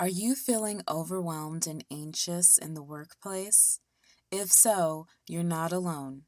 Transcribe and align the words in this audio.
Are 0.00 0.08
you 0.08 0.34
feeling 0.34 0.82
overwhelmed 0.88 1.66
and 1.66 1.84
anxious 1.90 2.58
in 2.58 2.74
the 2.74 2.82
workplace? 2.82 3.78
If 4.30 4.50
so, 4.50 5.06
you're 5.28 5.44
not 5.44 5.72
alone. 5.72 6.22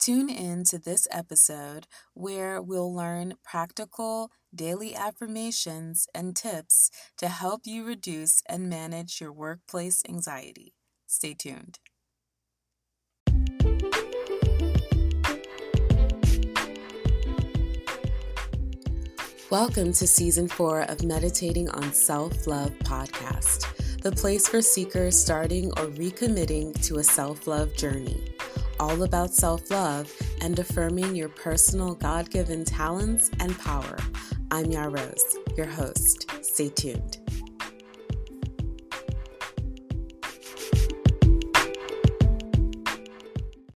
Tune 0.00 0.28
in 0.28 0.64
to 0.64 0.78
this 0.78 1.06
episode 1.10 1.86
where 2.14 2.60
we'll 2.60 2.92
learn 2.92 3.34
practical 3.44 4.30
daily 4.52 4.96
affirmations 4.96 6.08
and 6.14 6.34
tips 6.34 6.90
to 7.18 7.28
help 7.28 7.62
you 7.64 7.84
reduce 7.84 8.42
and 8.48 8.68
manage 8.68 9.20
your 9.20 9.32
workplace 9.32 10.02
anxiety. 10.08 10.74
Stay 11.06 11.34
tuned. 11.34 11.78
Welcome 19.52 19.92
to 19.92 20.06
season 20.06 20.48
four 20.48 20.80
of 20.80 21.04
Meditating 21.04 21.68
on 21.68 21.92
Self 21.92 22.46
Love 22.46 22.70
podcast, 22.84 24.00
the 24.00 24.10
place 24.10 24.48
for 24.48 24.62
seekers 24.62 25.14
starting 25.14 25.66
or 25.72 25.88
recommitting 25.88 26.72
to 26.86 27.00
a 27.00 27.04
self 27.04 27.46
love 27.46 27.76
journey. 27.76 28.34
All 28.80 29.02
about 29.02 29.34
self 29.34 29.70
love 29.70 30.10
and 30.40 30.58
affirming 30.58 31.14
your 31.14 31.28
personal 31.28 31.94
God 31.94 32.30
given 32.30 32.64
talents 32.64 33.30
and 33.40 33.58
power. 33.58 33.98
I'm 34.50 34.70
Ya 34.70 34.84
Rose, 34.84 35.36
your 35.54 35.66
host. 35.66 36.30
Stay 36.42 36.70
tuned. 36.70 37.21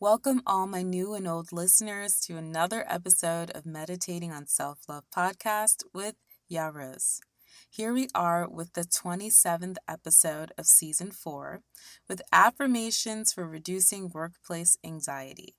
Welcome, 0.00 0.42
all 0.46 0.68
my 0.68 0.82
new 0.82 1.14
and 1.14 1.26
old 1.26 1.50
listeners, 1.50 2.20
to 2.20 2.36
another 2.36 2.84
episode 2.88 3.50
of 3.50 3.66
Meditating 3.66 4.30
on 4.30 4.46
Self 4.46 4.78
Love 4.88 5.02
podcast 5.12 5.82
with 5.92 6.14
Ya 6.48 6.68
Rose. 6.68 7.18
Here 7.68 7.92
we 7.92 8.06
are 8.14 8.48
with 8.48 8.74
the 8.74 8.84
27th 8.84 9.74
episode 9.88 10.52
of 10.56 10.66
season 10.66 11.10
four 11.10 11.62
with 12.08 12.22
affirmations 12.32 13.32
for 13.32 13.44
reducing 13.44 14.08
workplace 14.14 14.78
anxiety. 14.84 15.56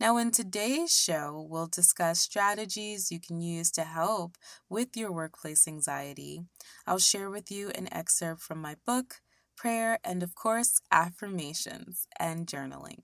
Now, 0.00 0.16
in 0.16 0.32
today's 0.32 0.92
show, 0.92 1.46
we'll 1.48 1.68
discuss 1.68 2.18
strategies 2.18 3.12
you 3.12 3.20
can 3.20 3.40
use 3.40 3.70
to 3.72 3.84
help 3.84 4.36
with 4.68 4.96
your 4.96 5.12
workplace 5.12 5.68
anxiety. 5.68 6.42
I'll 6.88 6.98
share 6.98 7.30
with 7.30 7.52
you 7.52 7.70
an 7.76 7.86
excerpt 7.94 8.42
from 8.42 8.60
my 8.60 8.74
book, 8.84 9.20
prayer, 9.56 10.00
and 10.02 10.24
of 10.24 10.34
course, 10.34 10.80
affirmations 10.90 12.08
and 12.18 12.48
journaling. 12.48 13.02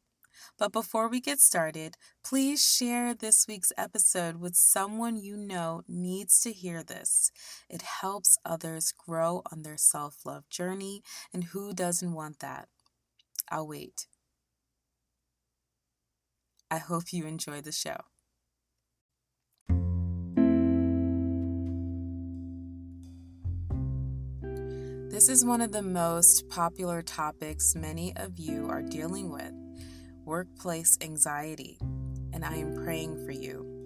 But 0.58 0.72
before 0.72 1.08
we 1.08 1.20
get 1.20 1.40
started, 1.40 1.96
please 2.24 2.66
share 2.66 3.14
this 3.14 3.46
week's 3.46 3.72
episode 3.76 4.36
with 4.36 4.56
someone 4.56 5.16
you 5.16 5.36
know 5.36 5.82
needs 5.88 6.40
to 6.40 6.52
hear 6.52 6.82
this. 6.82 7.30
It 7.68 7.82
helps 7.82 8.38
others 8.44 8.92
grow 8.92 9.42
on 9.52 9.62
their 9.62 9.76
self 9.76 10.24
love 10.24 10.48
journey, 10.48 11.02
and 11.32 11.44
who 11.44 11.72
doesn't 11.72 12.12
want 12.12 12.40
that? 12.40 12.68
I'll 13.50 13.66
wait. 13.66 14.06
I 16.70 16.78
hope 16.78 17.12
you 17.12 17.26
enjoy 17.26 17.60
the 17.60 17.72
show. 17.72 17.96
This 25.16 25.30
is 25.30 25.46
one 25.46 25.62
of 25.62 25.72
the 25.72 25.82
most 25.82 26.46
popular 26.50 27.00
topics 27.00 27.74
many 27.74 28.14
of 28.16 28.38
you 28.38 28.68
are 28.68 28.82
dealing 28.82 29.30
with 29.32 29.54
workplace 30.26 30.98
anxiety, 31.00 31.78
and 32.32 32.44
I 32.44 32.56
am 32.56 32.74
praying 32.84 33.24
for 33.24 33.32
you. 33.32 33.76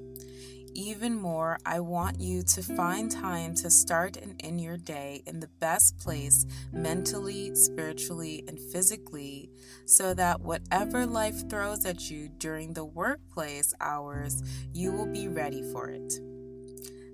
Even 0.74 1.14
more, 1.14 1.58
I 1.66 1.80
want 1.80 2.20
you 2.20 2.42
to 2.42 2.62
find 2.62 3.10
time 3.10 3.54
to 3.56 3.70
start 3.70 4.16
and 4.16 4.40
end 4.40 4.60
your 4.60 4.76
day 4.76 5.22
in 5.26 5.40
the 5.40 5.50
best 5.58 5.98
place 5.98 6.46
mentally, 6.72 7.54
spiritually, 7.54 8.44
and 8.46 8.58
physically 8.58 9.50
so 9.84 10.14
that 10.14 10.40
whatever 10.40 11.06
life 11.06 11.48
throws 11.50 11.84
at 11.84 12.10
you 12.10 12.28
during 12.38 12.72
the 12.72 12.84
workplace 12.84 13.74
hours, 13.80 14.42
you 14.72 14.92
will 14.92 15.06
be 15.06 15.28
ready 15.28 15.62
for 15.72 15.90
it. 15.90 16.14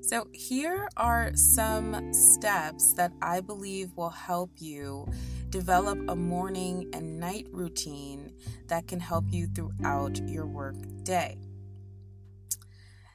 So, 0.07 0.29
here 0.33 0.89
are 0.97 1.35
some 1.35 2.13
steps 2.13 2.93
that 2.93 3.11
I 3.21 3.41
believe 3.41 3.91
will 3.97 4.11
help 4.11 4.53
you 4.59 5.09
develop 5.51 5.99
a 6.09 6.15
morning 6.15 6.89
and 6.93 7.19
night 7.19 7.49
routine 7.51 8.33
that 8.69 8.87
can 8.87 9.01
help 9.01 9.25
you 9.31 9.49
throughout 9.49 10.17
your 10.29 10.47
work 10.47 10.77
day. 11.03 11.41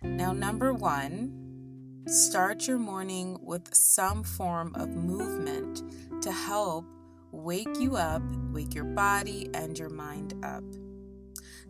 Now, 0.02 0.34
number 0.34 0.74
one, 0.74 2.04
start 2.08 2.68
your 2.68 2.80
morning 2.80 3.38
with 3.42 3.74
some 3.74 4.26
form 4.26 4.76
of 4.76 4.90
movement 4.90 5.84
to 6.22 6.30
help 6.34 6.84
wake 7.32 7.80
you 7.80 7.96
up, 7.96 8.22
wake 8.52 8.76
your 8.76 8.84
body 8.84 9.50
and 9.54 9.80
your 9.80 9.90
mind 9.90 10.34
up. 10.44 10.64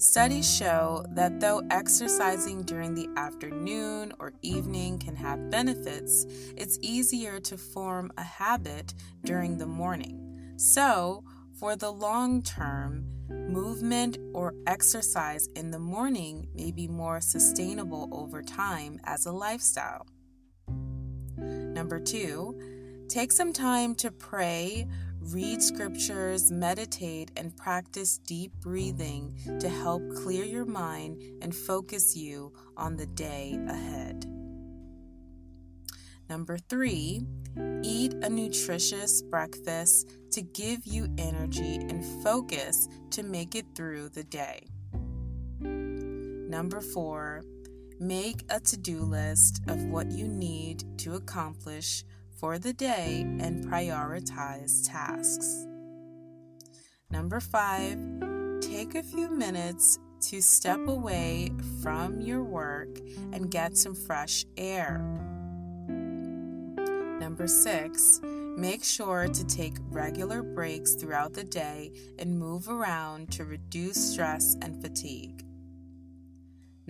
Studies 0.01 0.51
show 0.51 1.05
that 1.09 1.39
though 1.39 1.61
exercising 1.69 2.63
during 2.63 2.95
the 2.95 3.07
afternoon 3.17 4.11
or 4.17 4.33
evening 4.41 4.97
can 4.97 5.15
have 5.15 5.51
benefits, 5.51 6.25
it's 6.57 6.79
easier 6.81 7.39
to 7.41 7.55
form 7.55 8.11
a 8.17 8.23
habit 8.23 8.95
during 9.23 9.59
the 9.59 9.67
morning. 9.67 10.53
So, 10.57 11.23
for 11.59 11.75
the 11.75 11.91
long 11.91 12.41
term, 12.41 13.05
movement 13.29 14.17
or 14.33 14.55
exercise 14.65 15.47
in 15.55 15.69
the 15.69 15.77
morning 15.77 16.47
may 16.55 16.71
be 16.71 16.87
more 16.87 17.21
sustainable 17.21 18.09
over 18.11 18.41
time 18.41 18.99
as 19.03 19.27
a 19.27 19.31
lifestyle. 19.31 20.07
Number 21.37 21.99
two, 21.99 23.05
take 23.07 23.31
some 23.31 23.53
time 23.53 23.93
to 23.95 24.09
pray 24.09 24.87
Read 25.29 25.61
scriptures, 25.61 26.51
meditate, 26.51 27.29
and 27.37 27.55
practice 27.55 28.17
deep 28.17 28.51
breathing 28.59 29.37
to 29.59 29.69
help 29.69 30.01
clear 30.15 30.43
your 30.43 30.65
mind 30.65 31.21
and 31.43 31.55
focus 31.55 32.15
you 32.17 32.51
on 32.75 32.95
the 32.95 33.05
day 33.05 33.57
ahead. 33.67 34.25
Number 36.27 36.57
three, 36.57 37.21
eat 37.83 38.13
a 38.15 38.29
nutritious 38.29 39.21
breakfast 39.21 40.09
to 40.31 40.41
give 40.41 40.87
you 40.87 41.07
energy 41.17 41.75
and 41.75 42.03
focus 42.23 42.87
to 43.11 43.21
make 43.21 43.53
it 43.53 43.65
through 43.75 44.09
the 44.09 44.23
day. 44.23 44.65
Number 45.59 46.81
four, 46.81 47.43
make 47.99 48.41
a 48.49 48.59
to 48.59 48.77
do 48.77 49.01
list 49.01 49.61
of 49.67 49.83
what 49.85 50.11
you 50.11 50.27
need 50.27 50.83
to 50.97 51.13
accomplish 51.13 52.03
for 52.41 52.57
the 52.57 52.73
day 52.73 53.21
and 53.39 53.63
prioritize 53.67 54.85
tasks. 54.89 55.67
Number 57.11 57.39
five, 57.39 57.99
take 58.61 58.95
a 58.95 59.03
few 59.03 59.29
minutes 59.29 59.99
to 60.21 60.41
step 60.41 60.87
away 60.87 61.51
from 61.83 62.19
your 62.19 62.43
work 62.43 62.97
and 63.31 63.51
get 63.51 63.77
some 63.77 63.93
fresh 63.93 64.43
air. 64.57 64.97
Number 67.19 67.47
six, 67.47 68.19
make 68.23 68.83
sure 68.83 69.27
to 69.27 69.45
take 69.45 69.75
regular 69.89 70.41
breaks 70.41 70.95
throughout 70.95 71.33
the 71.33 71.43
day 71.43 71.91
and 72.17 72.39
move 72.39 72.67
around 72.67 73.31
to 73.33 73.45
reduce 73.45 74.13
stress 74.13 74.57
and 74.63 74.81
fatigue. 74.81 75.45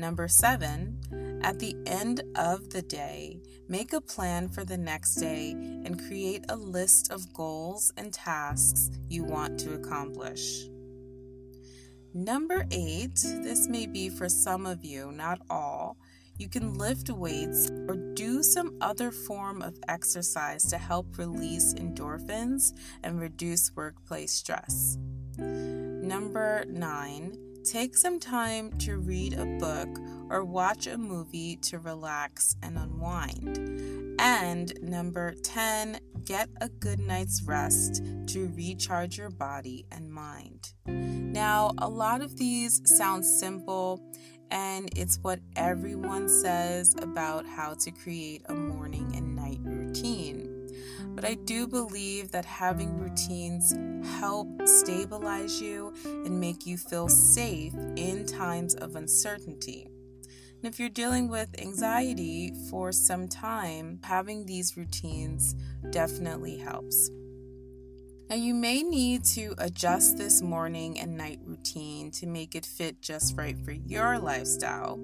Number 0.01 0.27
seven, 0.27 0.97
at 1.43 1.59
the 1.59 1.75
end 1.85 2.23
of 2.35 2.71
the 2.71 2.81
day, 2.81 3.39
make 3.67 3.93
a 3.93 4.01
plan 4.01 4.49
for 4.49 4.65
the 4.65 4.75
next 4.75 5.13
day 5.17 5.51
and 5.51 6.03
create 6.07 6.43
a 6.49 6.55
list 6.55 7.11
of 7.11 7.31
goals 7.33 7.93
and 7.97 8.11
tasks 8.11 8.89
you 9.09 9.23
want 9.23 9.59
to 9.59 9.75
accomplish. 9.75 10.65
Number 12.15 12.65
eight, 12.71 13.13
this 13.13 13.67
may 13.67 13.85
be 13.85 14.09
for 14.09 14.27
some 14.27 14.65
of 14.65 14.83
you, 14.83 15.11
not 15.11 15.39
all. 15.51 15.97
You 16.39 16.49
can 16.49 16.79
lift 16.79 17.11
weights 17.11 17.69
or 17.87 17.95
do 18.15 18.41
some 18.41 18.77
other 18.81 19.11
form 19.11 19.61
of 19.61 19.77
exercise 19.87 20.63
to 20.71 20.79
help 20.79 21.19
release 21.19 21.75
endorphins 21.75 22.73
and 23.03 23.21
reduce 23.21 23.71
workplace 23.75 24.31
stress. 24.33 24.97
Number 25.37 26.65
nine, 26.67 27.37
Take 27.63 27.95
some 27.95 28.19
time 28.19 28.71
to 28.79 28.97
read 28.97 29.33
a 29.33 29.45
book 29.45 29.87
or 30.29 30.43
watch 30.43 30.87
a 30.87 30.97
movie 30.97 31.57
to 31.57 31.77
relax 31.77 32.55
and 32.63 32.77
unwind. 32.77 34.19
And 34.19 34.73
number 34.81 35.35
10, 35.43 35.99
get 36.25 36.49
a 36.59 36.69
good 36.69 36.99
night's 36.99 37.43
rest 37.43 38.03
to 38.27 38.51
recharge 38.55 39.17
your 39.17 39.29
body 39.29 39.85
and 39.91 40.11
mind. 40.11 40.73
Now, 40.85 41.71
a 41.77 41.87
lot 41.87 42.21
of 42.21 42.37
these 42.37 42.81
sound 42.85 43.25
simple, 43.25 44.01
and 44.49 44.89
it's 44.95 45.19
what 45.21 45.39
everyone 45.55 46.29
says 46.29 46.95
about 46.99 47.45
how 47.45 47.75
to 47.75 47.91
create 47.91 48.43
a 48.49 48.53
morning 48.53 49.13
and 49.15 49.35
night 49.35 49.59
routine. 49.61 50.50
But 51.21 51.29
I 51.29 51.35
do 51.35 51.67
believe 51.67 52.31
that 52.31 52.45
having 52.45 52.97
routines 52.97 53.75
help 54.19 54.47
stabilize 54.65 55.61
you 55.61 55.93
and 56.03 56.39
make 56.39 56.65
you 56.65 56.79
feel 56.79 57.09
safe 57.09 57.75
in 57.95 58.25
times 58.25 58.73
of 58.73 58.95
uncertainty. 58.95 59.87
And 60.25 60.63
if 60.63 60.79
you're 60.79 60.89
dealing 60.89 61.29
with 61.29 61.61
anxiety 61.61 62.51
for 62.71 62.91
some 62.91 63.27
time, 63.27 63.99
having 64.03 64.47
these 64.47 64.75
routines 64.75 65.53
definitely 65.91 66.57
helps. 66.57 67.11
Now, 68.31 68.37
you 68.37 68.53
may 68.53 68.81
need 68.81 69.25
to 69.35 69.53
adjust 69.57 70.17
this 70.17 70.41
morning 70.41 70.97
and 70.97 71.17
night 71.17 71.41
routine 71.43 72.11
to 72.11 72.25
make 72.25 72.55
it 72.55 72.65
fit 72.65 73.01
just 73.01 73.35
right 73.35 73.57
for 73.65 73.73
your 73.73 74.19
lifestyle. 74.19 75.01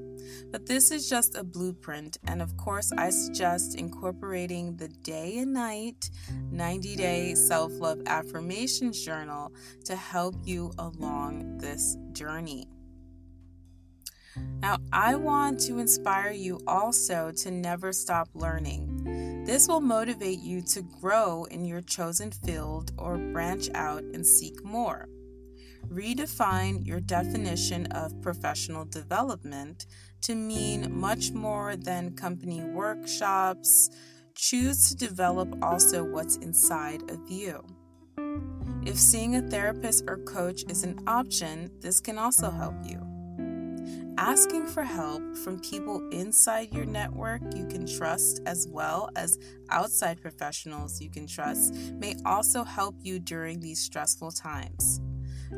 But 0.49 0.65
this 0.65 0.91
is 0.91 1.09
just 1.09 1.35
a 1.35 1.43
blueprint, 1.43 2.17
and 2.25 2.41
of 2.41 2.55
course, 2.55 2.93
I 2.93 3.09
suggest 3.09 3.75
incorporating 3.75 4.77
the 4.77 4.87
day 4.87 5.39
and 5.39 5.51
night 5.51 6.09
90 6.51 6.95
day 6.95 7.35
self 7.35 7.73
love 7.73 7.99
affirmations 8.05 9.03
journal 9.03 9.51
to 9.83 9.97
help 9.97 10.35
you 10.45 10.71
along 10.77 11.57
this 11.57 11.97
journey. 12.13 12.69
Now, 14.61 14.77
I 14.93 15.15
want 15.15 15.59
to 15.61 15.79
inspire 15.79 16.31
you 16.31 16.61
also 16.65 17.33
to 17.39 17.51
never 17.51 17.91
stop 17.91 18.29
learning. 18.33 18.86
This 19.47 19.69
will 19.69 19.79
motivate 19.79 20.41
you 20.41 20.61
to 20.73 20.81
grow 20.81 21.45
in 21.45 21.63
your 21.63 21.79
chosen 21.79 22.31
field 22.31 22.91
or 22.97 23.17
branch 23.17 23.69
out 23.73 24.03
and 24.03 24.27
seek 24.27 24.61
more. 24.61 25.07
Redefine 25.87 26.85
your 26.85 26.99
definition 26.99 27.85
of 27.93 28.21
professional 28.21 28.83
development 28.83 29.85
to 30.23 30.35
mean 30.35 30.93
much 30.93 31.31
more 31.31 31.77
than 31.77 32.17
company 32.17 32.61
workshops. 32.61 33.89
Choose 34.35 34.89
to 34.89 34.97
develop 34.97 35.55
also 35.61 36.03
what's 36.03 36.35
inside 36.35 37.09
of 37.09 37.31
you. 37.31 37.63
If 38.85 38.99
seeing 38.99 39.37
a 39.37 39.41
therapist 39.41 40.03
or 40.09 40.17
coach 40.17 40.65
is 40.67 40.83
an 40.83 40.99
option, 41.07 41.71
this 41.79 42.01
can 42.01 42.17
also 42.17 42.51
help 42.51 42.75
you. 42.85 43.06
Asking 44.19 44.65
for 44.65 44.83
help 44.83 45.21
from 45.37 45.59
people 45.59 46.09
inside 46.09 46.73
your 46.73 46.85
network 46.85 47.41
you 47.55 47.67
can 47.67 47.85
trust, 47.85 48.41
as 48.47 48.67
well 48.67 49.11
as 49.15 49.37
outside 49.69 50.19
professionals 50.19 50.99
you 50.99 51.09
can 51.11 51.27
trust, 51.27 51.75
may 51.93 52.15
also 52.25 52.63
help 52.63 52.95
you 53.03 53.19
during 53.19 53.59
these 53.59 53.79
stressful 53.79 54.31
times. 54.31 55.01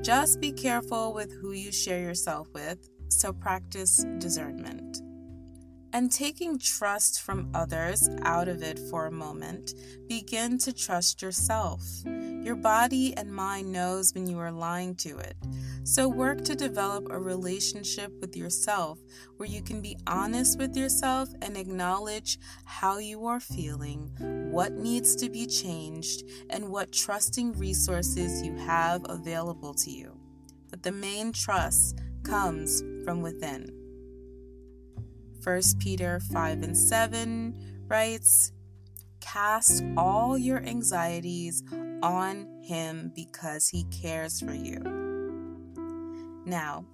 Just 0.01 0.41
be 0.41 0.51
careful 0.51 1.13
with 1.13 1.31
who 1.31 1.53
you 1.53 1.71
share 1.71 2.01
yourself 2.01 2.49
with, 2.53 2.89
so 3.07 3.31
practice 3.31 4.05
discernment. 4.17 5.01
And 5.91 6.11
taking 6.11 6.59
trust 6.59 7.21
from 7.21 7.49
others 7.55 8.09
out 8.21 8.47
of 8.47 8.61
it 8.61 8.77
for 8.77 9.07
a 9.07 9.11
moment, 9.11 9.73
begin 10.07 10.59
to 10.59 10.71
trust 10.71 11.21
yourself. 11.21 11.81
Your 12.05 12.55
body 12.55 13.15
and 13.17 13.33
mind 13.33 13.71
knows 13.71 14.13
when 14.13 14.27
you 14.27 14.37
are 14.37 14.51
lying 14.51 14.95
to 14.97 15.17
it. 15.17 15.35
So 15.83 16.07
work 16.07 16.43
to 16.43 16.55
develop 16.55 17.07
a 17.09 17.19
relationship 17.19 18.13
with 18.21 18.35
yourself 18.37 18.99
where 19.37 19.49
you 19.49 19.63
can 19.63 19.81
be 19.81 19.97
honest 20.05 20.59
with 20.59 20.77
yourself 20.77 21.29
and 21.41 21.57
acknowledge 21.57 22.37
how 22.65 22.99
you 22.99 23.25
are 23.25 23.39
feeling, 23.39 24.11
what 24.51 24.73
needs 24.73 25.15
to 25.15 25.29
be 25.29 25.47
changed, 25.47 26.23
and 26.51 26.69
what 26.69 26.91
trusting 26.91 27.53
resources 27.53 28.43
you 28.43 28.55
have 28.55 29.01
available 29.09 29.73
to 29.73 29.89
you. 29.89 30.15
But 30.69 30.83
the 30.83 30.91
main 30.91 31.33
trust 31.33 31.99
comes 32.23 32.83
from 33.03 33.21
within. 33.21 33.78
1 35.43 35.61
Peter 35.79 36.19
5 36.31 36.63
and 36.63 36.77
7 36.77 37.85
writes, 37.87 38.51
Cast 39.21 39.83
all 39.95 40.37
your 40.37 40.61
anxieties 40.63 41.63
on 42.01 42.61
him 42.63 43.11
because 43.15 43.67
he 43.67 43.83
cares 43.85 44.39
for 44.39 44.53
you. 44.53 44.79
Now, 46.45 46.85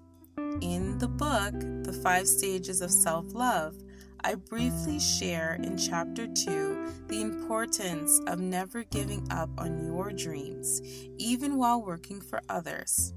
in 0.61 0.97
the 0.97 1.07
book, 1.07 1.53
The 1.83 1.93
Five 2.03 2.27
Stages 2.27 2.81
of 2.81 2.91
Self 2.91 3.33
Love, 3.33 3.75
I 4.23 4.35
briefly 4.35 4.99
share 4.99 5.59
in 5.61 5.77
chapter 5.77 6.27
2 6.27 7.05
the 7.07 7.21
importance 7.21 8.19
of 8.27 8.39
never 8.39 8.83
giving 8.83 9.27
up 9.31 9.49
on 9.57 9.85
your 9.85 10.11
dreams, 10.11 10.81
even 11.17 11.57
while 11.57 11.83
working 11.83 12.21
for 12.21 12.41
others. 12.49 13.13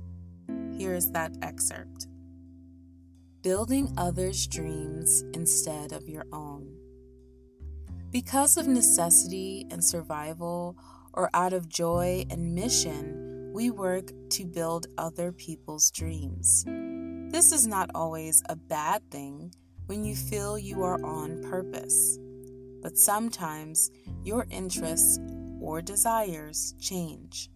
Here 0.77 0.95
is 0.95 1.11
that 1.13 1.37
excerpt 1.43 2.07
Building 3.43 3.95
others' 3.97 4.49
dreams 4.49 5.23
instead 5.33 5.93
of 5.93 6.09
your 6.09 6.27
own. 6.33 6.77
Because 8.11 8.57
of 8.57 8.67
necessity 8.67 9.65
and 9.71 9.85
survival, 9.85 10.77
or 11.13 11.31
out 11.35 11.53
of 11.53 11.69
joy 11.69 12.27
and 12.31 12.53
mission, 12.55 13.53
we 13.55 13.71
work 13.71 14.11
to 14.31 14.45
build 14.45 14.89
other 14.99 15.31
people's 15.31 15.91
dreams. 15.93 16.65
This 17.31 17.53
is 17.53 17.65
not 17.65 17.91
always 17.95 18.43
a 18.49 18.57
bad 18.57 19.09
thing 19.11 19.55
when 19.87 20.03
you 20.03 20.17
feel 20.17 20.59
you 20.59 20.83
are 20.83 21.01
on 21.05 21.41
purpose, 21.43 22.19
but 22.83 22.99
sometimes 22.99 23.93
your 24.25 24.47
interests 24.51 25.21
or 25.61 25.81
desires 25.81 26.75
change. 26.81 27.51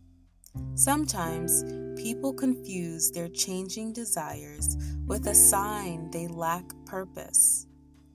Sometimes 0.75 1.65
people 2.01 2.33
confuse 2.33 3.11
their 3.11 3.29
changing 3.29 3.93
desires 3.93 4.77
with 5.07 5.27
a 5.27 5.35
sign 5.35 6.11
they 6.11 6.27
lack 6.29 6.65
purpose. 6.87 7.67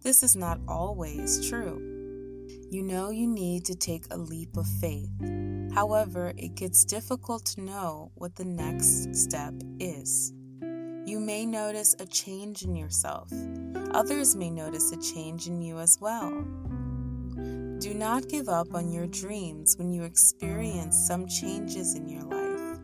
This 0.01 0.23
is 0.23 0.35
not 0.35 0.59
always 0.67 1.47
true. 1.49 1.79
You 2.71 2.81
know 2.83 3.09
you 3.09 3.27
need 3.27 3.65
to 3.65 3.75
take 3.75 4.05
a 4.11 4.17
leap 4.17 4.57
of 4.57 4.67
faith 4.67 5.09
However, 5.77 6.33
it 6.37 6.55
gets 6.55 6.83
difficult 6.85 7.45
to 7.45 7.61
know 7.61 8.11
what 8.15 8.35
the 8.35 8.45
next 8.45 9.15
step 9.15 9.53
is. 9.79 10.33
You 11.05 11.19
may 11.19 11.45
notice 11.45 11.95
a 11.99 12.07
change 12.07 12.63
in 12.63 12.75
yourself. 12.75 13.31
Others 13.91 14.35
may 14.35 14.49
notice 14.49 14.91
a 14.91 14.97
change 14.97 15.45
in 15.45 15.61
you 15.61 15.77
as 15.77 15.99
well. 16.01 16.43
Do 17.79 17.93
not 17.93 18.27
give 18.27 18.49
up 18.49 18.73
on 18.73 18.91
your 18.91 19.05
dreams 19.05 19.75
when 19.77 19.91
you 19.91 20.01
experience 20.01 20.97
some 20.97 21.27
changes 21.27 21.93
in 21.93 22.09
your 22.09 22.23
life. 22.23 22.79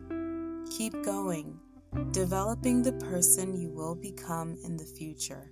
Keep 0.70 1.02
going, 1.04 1.58
developing 2.12 2.80
the 2.80 2.92
person 2.92 3.60
you 3.60 3.70
will 3.70 3.96
become 3.96 4.56
in 4.64 4.76
the 4.76 4.84
future. 4.84 5.50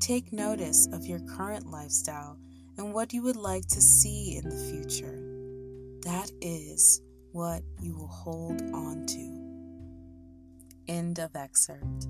Take 0.00 0.32
notice 0.32 0.88
of 0.92 1.06
your 1.06 1.20
current 1.20 1.70
lifestyle 1.70 2.38
and 2.76 2.92
what 2.92 3.12
you 3.12 3.22
would 3.22 3.36
like 3.36 3.66
to 3.68 3.80
see 3.80 4.36
in 4.36 4.48
the 4.48 4.56
future. 4.72 5.22
That 6.02 6.32
is 6.40 7.00
what 7.30 7.62
you 7.80 7.94
will 7.94 8.08
hold 8.08 8.60
on 8.74 9.06
to. 9.06 10.92
End 10.92 11.20
of 11.20 11.36
excerpt. 11.36 12.08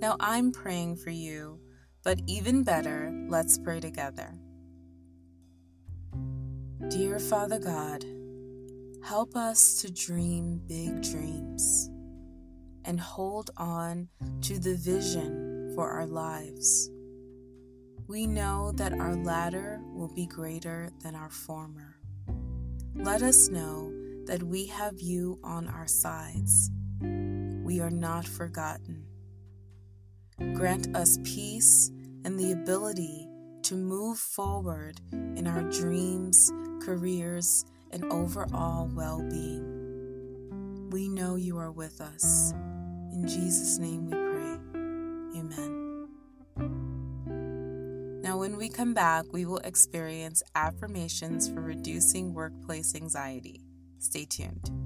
Now 0.00 0.16
I'm 0.20 0.52
praying 0.52 0.96
for 0.96 1.10
you, 1.10 1.58
but 2.04 2.20
even 2.28 2.62
better, 2.62 3.10
let's 3.28 3.58
pray 3.58 3.80
together. 3.80 4.32
Dear 6.88 7.18
Father 7.18 7.58
God, 7.58 8.04
help 9.04 9.34
us 9.34 9.80
to 9.82 9.92
dream 9.92 10.60
big 10.68 11.02
dreams 11.02 11.90
and 12.84 13.00
hold 13.00 13.50
on 13.56 14.08
to 14.42 14.58
the 14.60 14.76
vision 14.76 15.72
for 15.74 15.90
our 15.90 16.06
lives. 16.06 16.88
We 18.06 18.28
know 18.28 18.70
that 18.76 18.92
our 18.92 19.16
latter 19.16 19.80
will 19.94 20.14
be 20.14 20.26
greater 20.26 20.90
than 21.02 21.16
our 21.16 21.28
former. 21.28 21.96
Let 22.94 23.20
us 23.20 23.48
know 23.48 23.92
that 24.26 24.44
we 24.44 24.66
have 24.66 25.00
you 25.00 25.40
on 25.42 25.66
our 25.66 25.88
sides. 25.88 26.70
We 27.00 27.80
are 27.80 27.90
not 27.90 28.26
forgotten. 28.26 29.04
Grant 30.54 30.94
us 30.94 31.18
peace 31.24 31.90
and 32.24 32.38
the 32.38 32.52
ability 32.52 33.26
to 33.64 33.74
move 33.74 34.18
forward 34.18 35.00
in 35.10 35.48
our 35.48 35.64
dreams, 35.64 36.52
careers, 36.86 37.64
and 37.90 38.04
overall 38.12 38.88
well 38.94 39.20
being. 39.28 40.88
We 40.92 41.08
know 41.08 41.34
you 41.34 41.58
are 41.58 41.72
with 41.72 42.00
us. 42.00 42.52
In 43.12 43.26
Jesus' 43.26 43.78
name 43.78 44.06
we 44.06 44.12
pray. 44.12 45.40
Amen. 45.40 45.82
Now, 48.22 48.38
when 48.38 48.56
we 48.56 48.68
come 48.68 48.94
back, 48.94 49.24
we 49.32 49.46
will 49.46 49.58
experience 49.58 50.44
affirmations 50.54 51.48
for 51.48 51.60
reducing 51.60 52.32
workplace 52.32 52.94
anxiety. 52.94 53.62
Stay 53.98 54.24
tuned. 54.24 54.85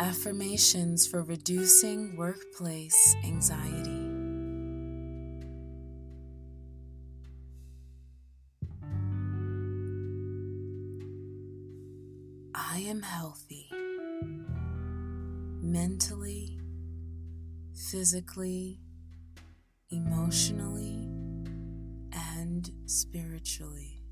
Affirmations 0.00 1.06
for 1.06 1.22
reducing 1.22 2.16
workplace 2.16 3.14
anxiety. 3.24 4.10
I 12.54 12.78
am 12.80 13.02
healthy 13.02 13.70
mentally, 15.62 16.58
physically, 17.90 18.80
emotionally, 19.90 21.08
and 22.12 22.70
spiritually. 22.86 24.02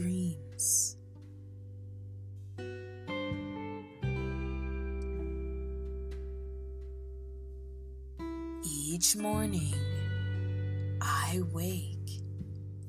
Dreams. 0.00 0.96
Each 8.64 9.16
morning, 9.16 9.74
I 11.02 11.40
wake 11.52 12.22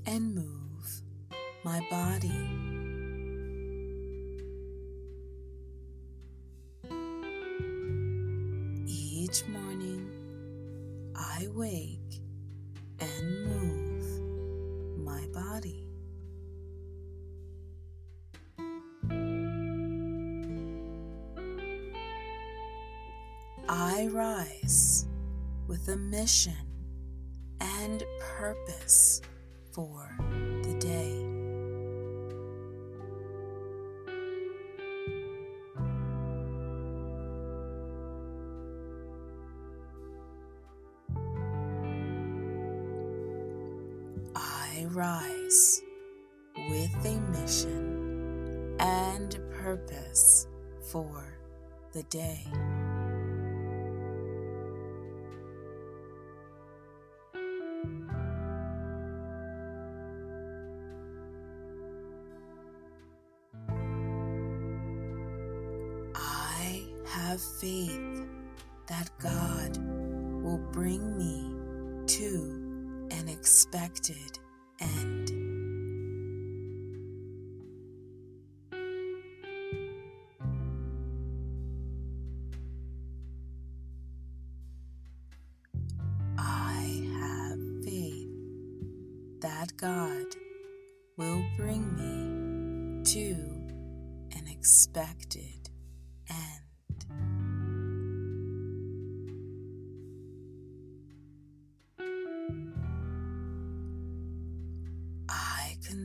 and 0.05 0.35
move 0.35 1.01
my 1.63 1.85
body. 1.89 2.70
For 50.91 51.23
the 51.93 52.03
day. 52.03 52.80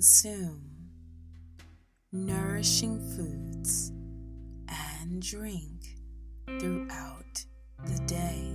Consume 0.07 0.63
nourishing 2.13 2.97
foods 3.17 3.91
and 4.69 5.21
drink 5.21 5.97
throughout 6.61 7.45
the 7.87 7.99
day. 8.07 8.53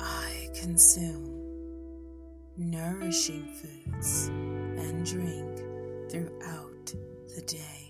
I 0.00 0.48
consume 0.54 1.34
nourishing 2.56 3.48
foods 3.60 4.28
and 4.28 5.04
drink 5.04 5.58
throughout 6.08 6.94
the 7.34 7.42
day. 7.44 7.87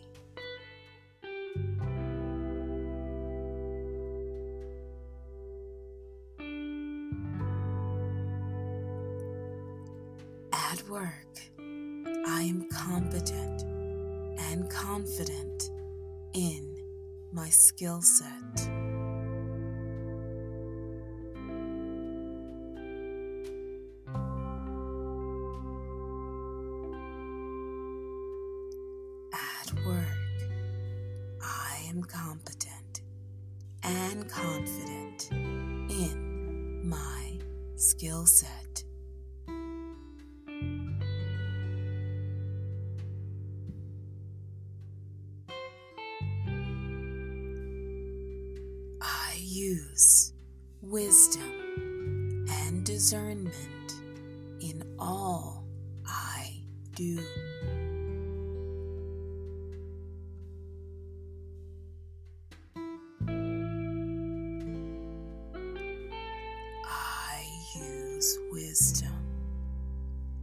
wisdom 68.79 69.11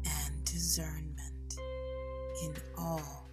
and 0.04 0.44
discernment 0.44 1.58
in 2.44 2.54
all 2.78 3.25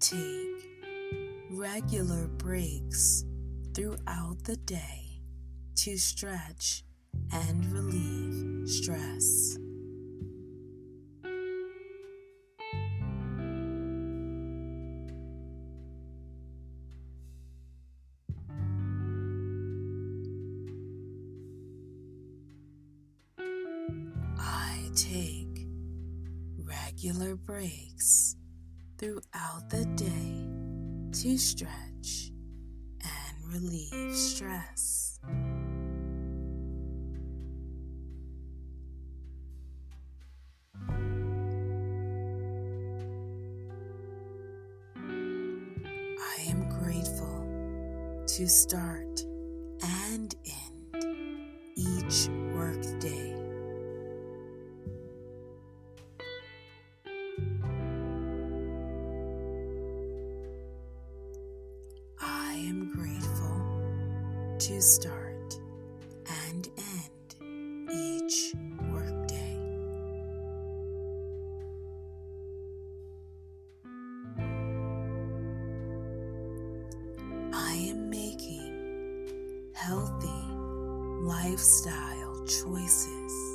take 0.00 0.80
regular 1.50 2.26
breaks 2.26 3.24
throughout 3.74 4.36
the 4.44 4.56
day 4.56 5.20
to 5.76 5.98
stretch 5.98 6.84
and 7.32 7.70
relieve 7.70 8.66
stress. 8.66 9.58
stretch 31.40 32.32
and 33.02 33.52
relieve 33.54 34.14
stress. 34.14 35.18
I 46.20 46.42
am 46.48 46.68
grateful 46.68 47.46
to 48.26 48.46
start 48.46 49.09
am 77.90 78.08
making 78.08 79.26
healthy 79.72 80.28
lifestyle 81.22 82.44
choices. 82.46 83.49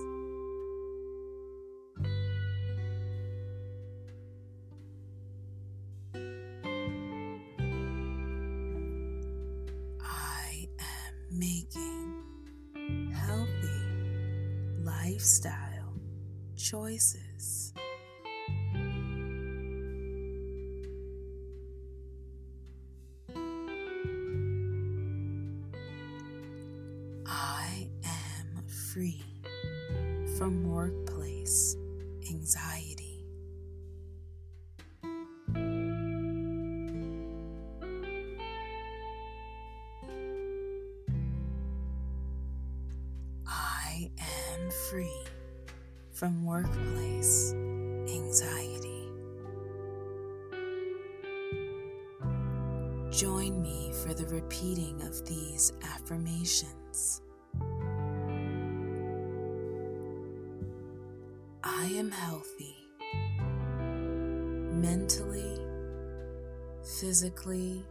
physically, 67.05 67.85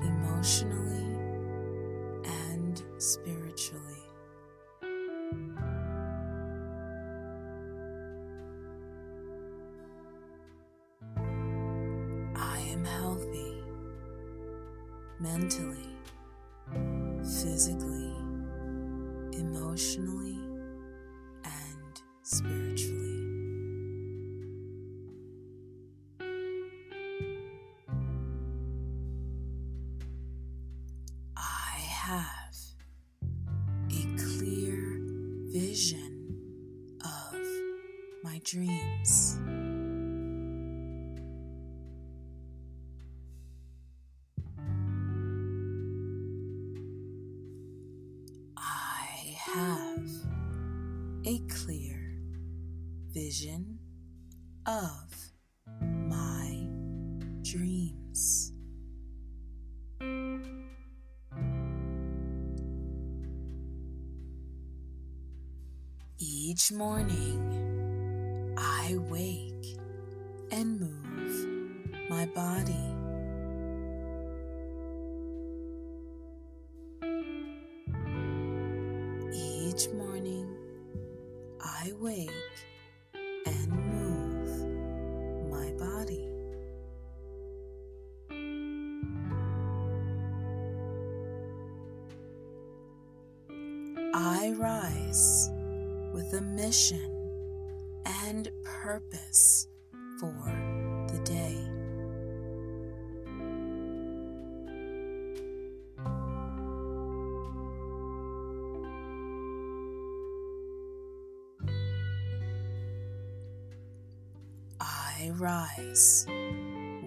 emotionally, 0.00 1.14
and 2.24 2.82
spiritually. 2.96 3.97
Each 66.68 66.74
morning, 66.74 68.54
I 68.58 68.94
wake 69.08 69.78
and 70.50 70.78
move 70.78 72.10
my 72.10 72.26
body. 72.26 72.97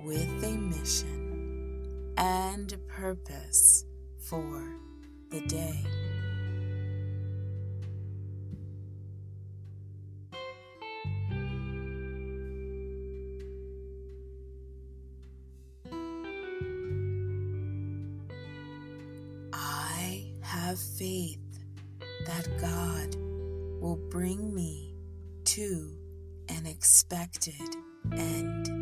With 0.03 0.43
a 0.43 0.57
mission 0.57 2.13
and 2.17 2.75
purpose 2.87 3.85
for 4.19 4.75
the 5.29 5.39
day. 5.41 5.85
I 19.53 20.25
have 20.41 20.79
faith 20.79 21.37
that 22.25 22.47
God 22.59 23.15
will 23.79 23.99
bring 24.09 24.53
me 24.55 24.95
to 25.45 25.95
an 26.49 26.65
expected 26.65 27.75
end. 28.11 28.80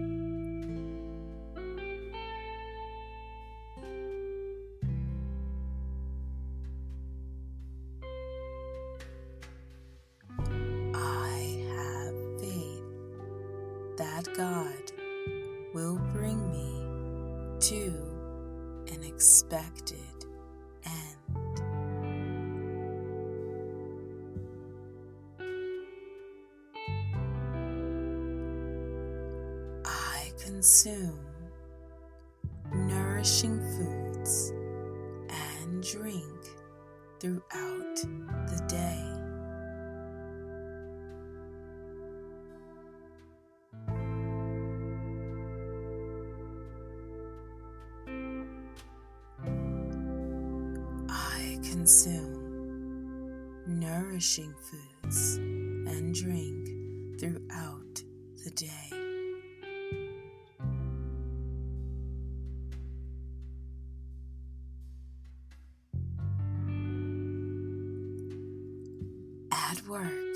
Work, 69.89 70.35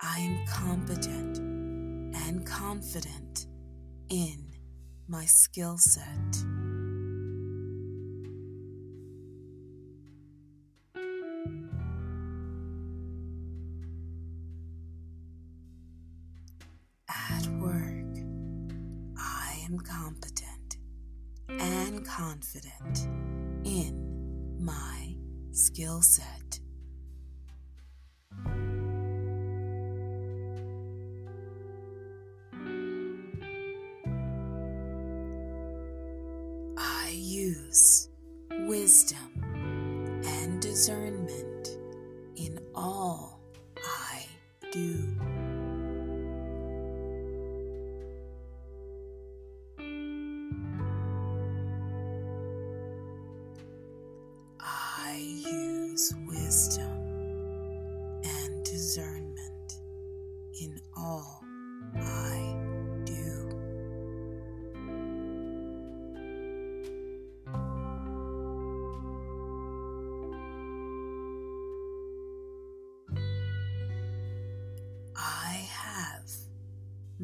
I 0.00 0.18
am 0.18 0.44
competent 0.48 1.38
and 1.38 2.44
confident 2.44 3.46
in 4.08 4.44
my 5.08 5.24
skill 5.24 5.76
set. 5.78 6.55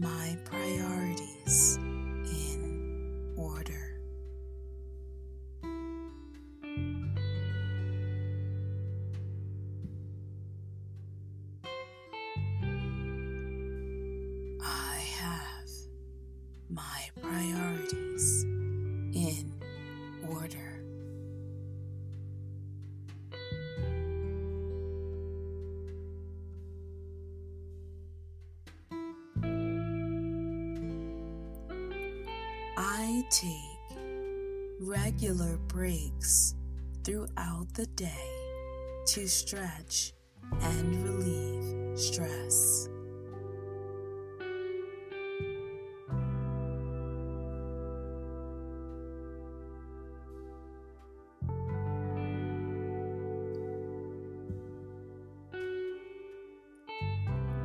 My 0.03 0.37
priorities 0.45 0.62
regular 35.05 35.57
breaks 35.67 36.55
throughout 37.03 37.67
the 37.75 37.87
day 37.97 38.29
to 39.05 39.27
stretch 39.27 40.12
and 40.61 41.03
relieve 41.03 41.99
stress. 41.99 42.88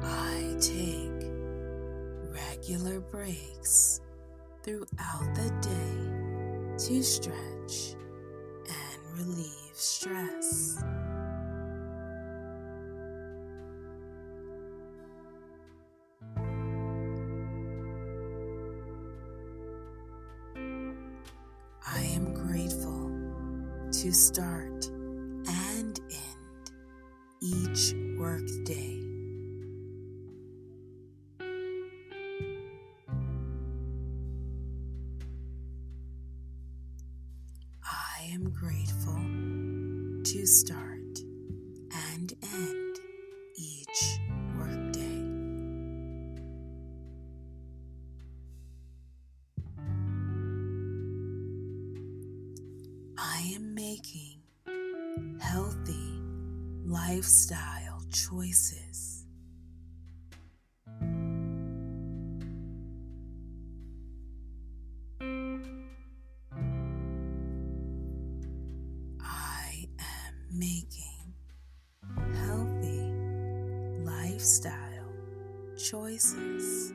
I 0.04 0.56
take 0.60 1.30
regular 2.34 3.00
breaks 3.00 4.02
throughout 4.64 5.36
the 5.36 5.54
day 5.62 6.07
to 6.78 7.02
stretch 7.02 7.96
and 8.68 9.20
relieve 9.20 9.48
stress. 9.74 10.78
I 21.88 22.02
am 22.14 22.32
grateful 22.36 23.12
to 23.92 24.12
start. 24.12 24.57
Making 70.78 71.34
healthy 72.46 73.12
lifestyle 74.06 75.12
choices. 75.76 76.94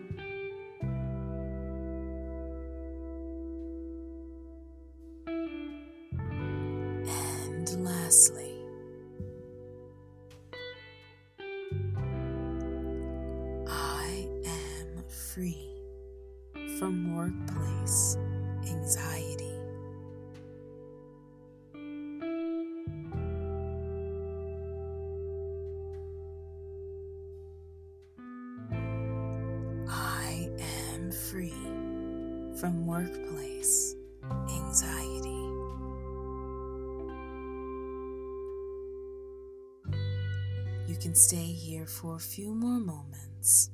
For 42.02 42.16
a 42.16 42.18
few 42.18 42.52
more 42.52 42.80
moments, 42.80 43.70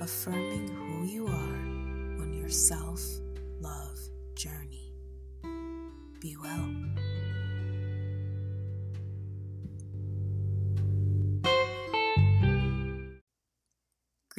affirming 0.00 0.68
who 0.68 1.04
you 1.04 1.26
are 1.26 2.22
on 2.22 2.32
your 2.32 2.48
self 2.48 3.02
love 3.60 3.98
journey. 4.36 4.92
Be 6.20 6.36
well. 6.40 6.91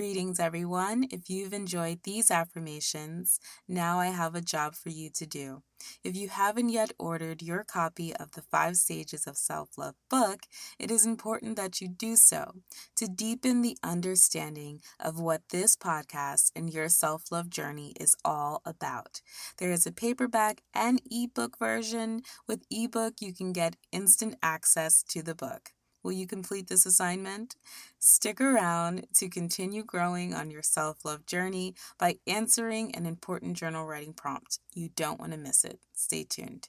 Greetings, 0.04 0.38
everyone. 0.38 1.06
If 1.12 1.30
you've 1.30 1.54
enjoyed 1.54 2.02
these 2.04 2.30
affirmations, 2.30 3.40
now 3.70 4.00
I 4.02 4.08
have 4.08 4.36
a 4.36 4.42
job 4.42 4.76
for 4.76 4.90
you 4.90 5.10
to 5.12 5.26
do. 5.26 5.64
If 6.04 6.14
you 6.14 6.28
haven't 6.28 6.72
yet 6.72 6.92
ordered 7.00 7.42
your 7.42 7.64
copy 7.64 8.14
of 8.14 8.32
the 8.32 8.42
Five 8.42 8.76
Stages 8.76 9.26
of 9.26 9.38
Self 9.38 9.78
Love 9.78 9.96
book, 10.10 10.42
it 10.78 10.92
is 10.92 11.06
important 11.06 11.56
that 11.56 11.80
you 11.80 11.88
do 11.88 12.18
so 12.18 12.56
to 12.98 13.08
deepen 13.08 13.62
the 13.62 13.78
understanding 13.82 14.82
of 15.00 15.22
what 15.22 15.48
this 15.52 15.78
podcast 15.78 16.52
and 16.54 16.70
your 16.70 16.90
self 16.90 17.32
love 17.32 17.50
journey 17.50 17.94
is 17.98 18.14
all 18.26 18.62
about. 18.66 19.22
There 19.58 19.72
is 19.72 19.88
a 19.88 19.94
paperback 19.94 20.64
and 20.76 21.02
ebook 21.10 21.58
version. 21.58 22.24
With 22.46 22.66
ebook, 22.70 23.22
you 23.22 23.34
can 23.34 23.54
get 23.54 23.78
instant 23.94 24.36
access 24.44 25.02
to 25.04 25.24
the 25.24 25.34
book. 25.34 25.73
Will 26.04 26.12
you 26.12 26.28
complete 26.28 26.68
this 26.68 26.86
assignment? 26.86 27.56
Stick 27.98 28.42
around 28.42 29.08
to 29.16 29.30
continue 29.30 29.84
growing 29.84 30.34
on 30.34 30.52
your 30.52 30.62
self 30.62 31.06
love 31.06 31.26
journey 31.26 31.76
by 31.98 32.18
answering 32.28 32.94
an 32.94 33.06
important 33.06 33.56
journal 33.56 33.86
writing 33.86 34.14
prompt. 34.14 34.60
You 34.74 34.90
don't 34.96 35.20
want 35.20 35.32
to 35.32 35.38
miss 35.38 35.64
it. 35.64 35.80
Stay 35.94 36.26
tuned. 36.26 36.68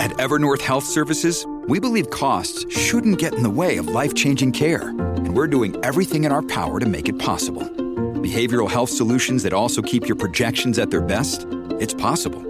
At 0.00 0.12
Evernorth 0.12 0.60
Health 0.60 0.84
Services, 0.84 1.46
we 1.66 1.80
believe 1.80 2.10
costs 2.10 2.64
shouldn't 2.74 3.18
get 3.18 3.34
in 3.34 3.42
the 3.42 3.50
way 3.50 3.78
of 3.78 3.88
life 3.88 4.14
changing 4.14 4.52
care, 4.52 4.88
and 4.90 5.34
we're 5.34 5.46
doing 5.46 5.76
everything 5.82 6.24
in 6.24 6.32
our 6.32 6.42
power 6.42 6.78
to 6.80 6.86
make 6.86 7.08
it 7.08 7.18
possible. 7.18 7.62
Behavioral 7.62 8.70
health 8.70 8.90
solutions 8.90 9.42
that 9.44 9.52
also 9.52 9.80
keep 9.82 10.06
your 10.06 10.16
projections 10.16 10.78
at 10.78 10.90
their 10.90 11.00
best? 11.00 11.46
It's 11.80 11.94
possible. 11.94 12.42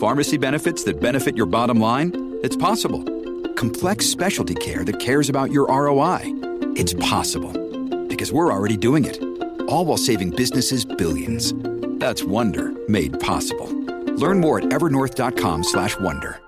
Pharmacy 0.00 0.36
benefits 0.36 0.84
that 0.84 1.00
benefit 1.00 1.36
your 1.36 1.46
bottom 1.46 1.80
line? 1.80 2.38
It's 2.42 2.56
possible 2.56 3.17
complex 3.58 4.06
specialty 4.06 4.54
care 4.54 4.84
that 4.84 5.00
cares 5.00 5.28
about 5.28 5.50
your 5.50 5.66
ROI. 5.66 6.20
It's 6.76 6.94
possible 6.94 7.52
because 8.06 8.32
we're 8.32 8.52
already 8.52 8.76
doing 8.76 9.04
it. 9.04 9.20
All 9.68 9.84
while 9.84 9.98
saving 9.98 10.30
businesses 10.30 10.84
billions. 10.84 11.52
That's 11.98 12.22
Wonder 12.22 12.72
made 12.88 13.18
possible. 13.18 13.68
Learn 14.14 14.40
more 14.40 14.58
at 14.58 14.66
evernorth.com/wonder. 14.66 16.40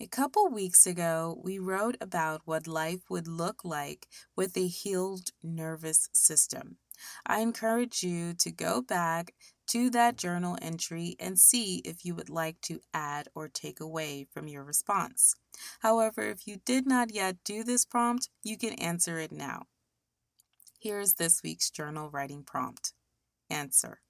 A 0.00 0.06
couple 0.06 0.48
weeks 0.48 0.86
ago, 0.86 1.38
we 1.44 1.58
wrote 1.58 1.96
about 2.00 2.42
what 2.44 2.66
life 2.66 3.10
would 3.10 3.26
look 3.26 3.64
like 3.64 4.06
with 4.36 4.56
a 4.56 4.68
healed 4.68 5.32
nervous 5.42 6.08
system. 6.12 6.78
I 7.26 7.40
encourage 7.40 8.02
you 8.02 8.34
to 8.34 8.50
go 8.50 8.80
back 8.82 9.34
to 9.68 9.90
that 9.90 10.16
journal 10.16 10.56
entry 10.62 11.16
and 11.20 11.38
see 11.38 11.82
if 11.84 12.04
you 12.04 12.14
would 12.14 12.30
like 12.30 12.60
to 12.62 12.80
add 12.94 13.28
or 13.34 13.48
take 13.48 13.80
away 13.80 14.26
from 14.32 14.48
your 14.48 14.64
response. 14.64 15.34
However, 15.80 16.22
if 16.22 16.46
you 16.46 16.58
did 16.64 16.86
not 16.86 17.12
yet 17.12 17.36
do 17.44 17.62
this 17.64 17.84
prompt, 17.84 18.28
you 18.42 18.56
can 18.56 18.72
answer 18.74 19.18
it 19.18 19.32
now. 19.32 19.64
Here 20.78 21.00
is 21.00 21.14
this 21.14 21.42
week's 21.42 21.70
journal 21.70 22.08
writing 22.08 22.44
prompt. 22.44 22.92
Answer. 23.50 24.00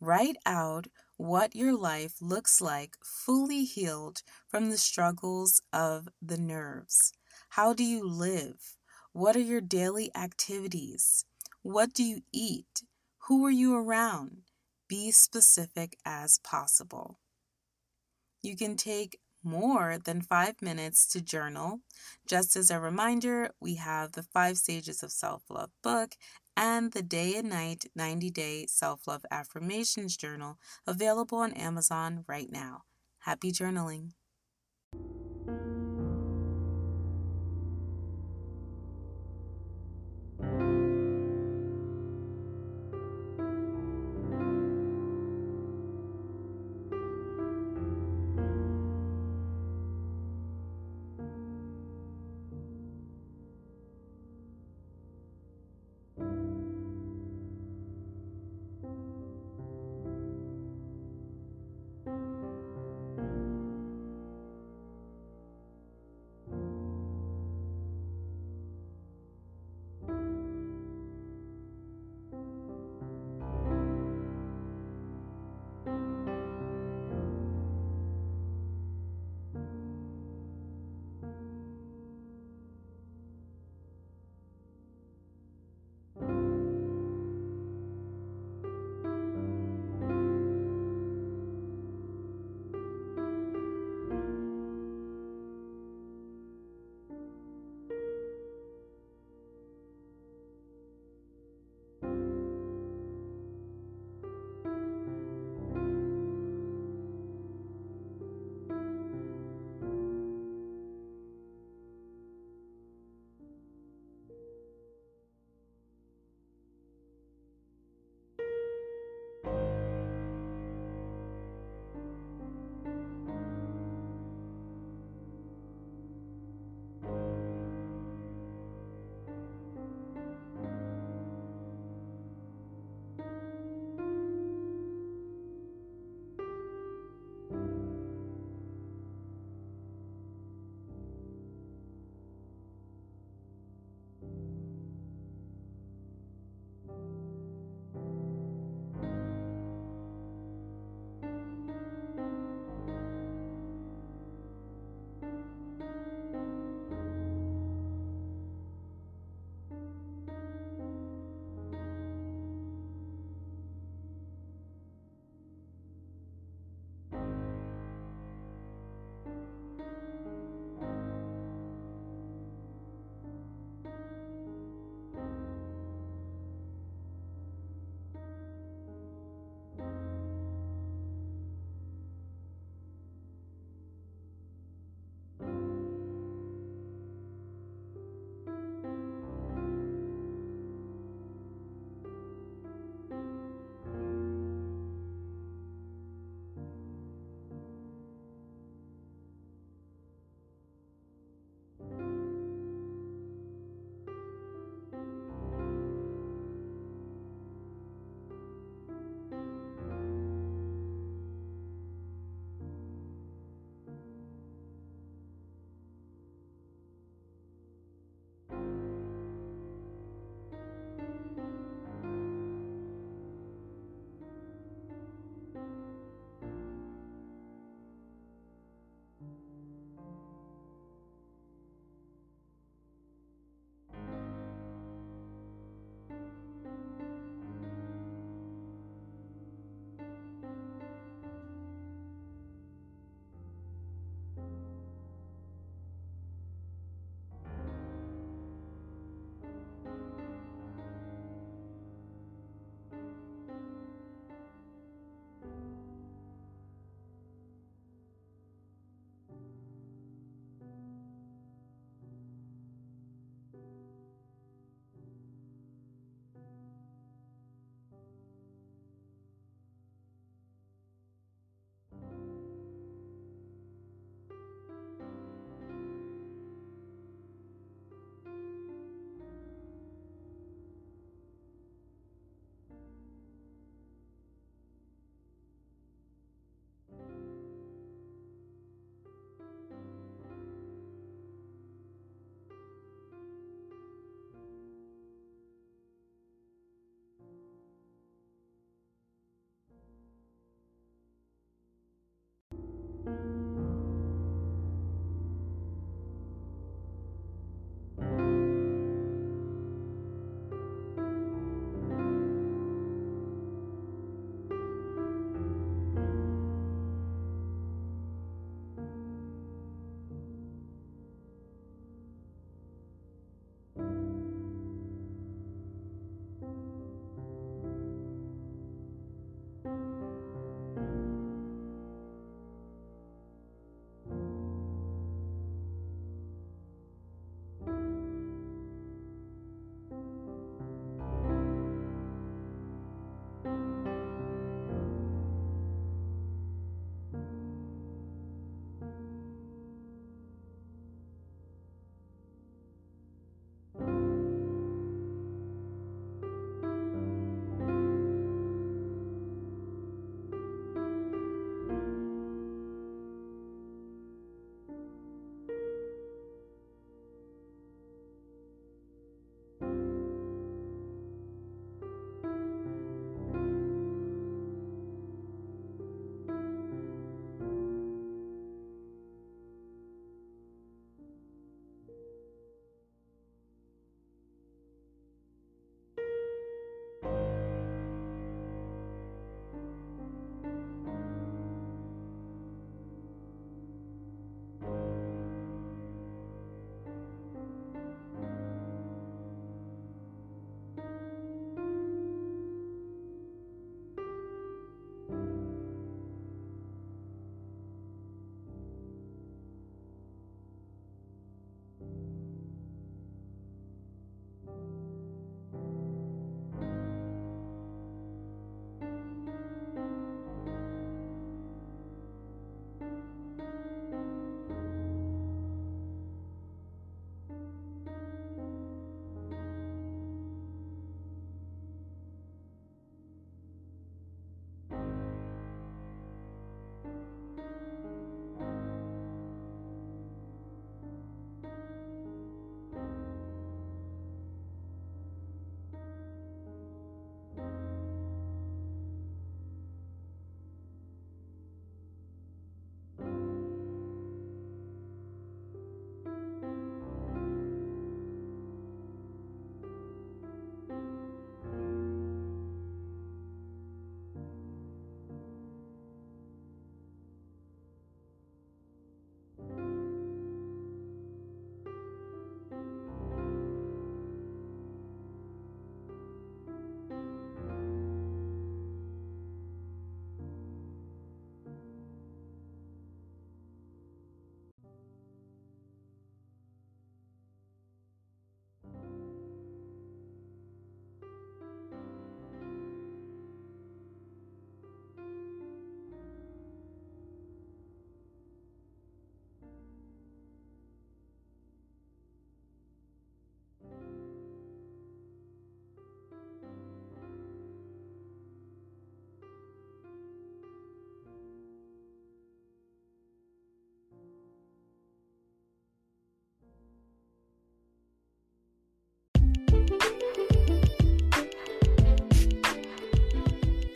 Write 0.00 0.36
out 0.46 0.86
what 1.16 1.56
your 1.56 1.76
life 1.76 2.14
looks 2.20 2.60
like 2.60 2.94
fully 3.02 3.64
healed 3.64 4.22
from 4.48 4.70
the 4.70 4.78
struggles 4.78 5.60
of 5.72 6.08
the 6.22 6.38
nerves. 6.38 7.12
How 7.50 7.72
do 7.72 7.84
you 7.84 8.06
live? 8.06 8.76
What 9.12 9.34
are 9.34 9.40
your 9.40 9.60
daily 9.60 10.14
activities? 10.14 11.24
What 11.68 11.92
do 11.92 12.02
you 12.02 12.22
eat? 12.32 12.80
Who 13.26 13.44
are 13.44 13.50
you 13.50 13.76
around? 13.76 14.44
Be 14.88 15.10
specific 15.10 15.98
as 16.02 16.38
possible. 16.38 17.18
You 18.42 18.56
can 18.56 18.74
take 18.74 19.20
more 19.44 19.98
than 20.02 20.22
five 20.22 20.62
minutes 20.62 21.06
to 21.08 21.20
journal. 21.20 21.80
Just 22.26 22.56
as 22.56 22.70
a 22.70 22.80
reminder, 22.80 23.50
we 23.60 23.74
have 23.74 24.12
the 24.12 24.22
Five 24.22 24.56
Stages 24.56 25.02
of 25.02 25.12
Self 25.12 25.42
Love 25.50 25.68
book 25.82 26.14
and 26.56 26.92
the 26.92 27.02
Day 27.02 27.34
and 27.36 27.50
Night 27.50 27.84
90 27.94 28.30
Day 28.30 28.64
Self 28.66 29.06
Love 29.06 29.26
Affirmations 29.30 30.16
Journal 30.16 30.56
available 30.86 31.36
on 31.36 31.52
Amazon 31.52 32.24
right 32.26 32.50
now. 32.50 32.84
Happy 33.18 33.52
journaling! 33.52 34.12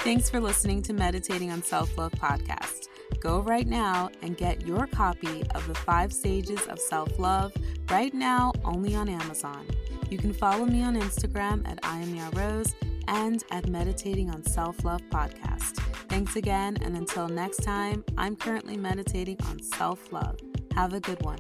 Thanks 0.01 0.29
for 0.29 0.41
listening 0.41 0.83
to 0.83 0.93
Meditating 0.93 1.51
on 1.51 1.62
Self 1.62 1.97
Love 1.97 2.12
podcast. 2.12 2.89
Go 3.20 3.41
right 3.41 3.66
now 3.66 4.11
and 4.20 4.37
get 4.37 4.66
your 4.66 4.87
copy 4.89 5.45
of 5.55 5.66
The 5.68 5.75
Five 5.75 6.12
Stages 6.12 6.66
of 6.66 6.79
Self 6.81 7.18
Love 7.18 7.53
right 7.89 8.12
now 8.12 8.53
only 8.64 8.95
on 8.97 9.09
Amazon. 9.09 9.64
You 10.11 10.18
can 10.18 10.33
follow 10.33 10.64
me 10.66 10.83
on 10.83 11.01
Instagram 11.01 11.66
at 11.68 11.79
I 11.83 12.01
am 12.01 12.31
Rose 12.33 12.75
and 13.09 13.43
at 13.51 13.68
Meditating 13.68 14.29
on 14.31 14.45
Self 14.45 14.85
Love 14.85 15.03
podcast. 15.11 15.79
Thanks 16.09 16.37
again, 16.37 16.77
and 16.83 16.97
until 16.97 17.29
next 17.29 17.62
time, 17.62 18.05
I'm 18.18 18.37
currently 18.37 18.77
meditating 18.77 19.39
on 19.49 19.62
self 19.62 20.12
love. 20.12 20.39
Have 20.75 20.93
a 20.93 21.01
good 21.01 21.23
one. 21.23 21.39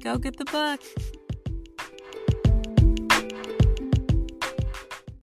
Go 0.00 0.16
get 0.18 0.36
the 0.36 0.46
book. 0.46 0.80